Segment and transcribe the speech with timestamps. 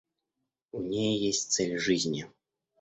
[0.71, 2.25] У ней есть цель жизни.